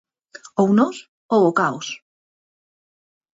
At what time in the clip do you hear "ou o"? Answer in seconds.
1.35-1.55